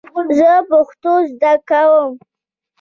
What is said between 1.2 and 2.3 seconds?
زده کوم